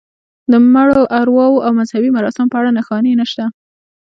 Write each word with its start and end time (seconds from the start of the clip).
د 0.51 0.53
مړو 0.73 1.01
ارواوو 1.19 1.63
او 1.65 1.71
مذهبي 1.79 2.09
مراسمو 2.17 2.51
په 2.51 2.57
اړه 2.59 2.75
نښانې 2.77 3.13
نشته. 3.21 3.45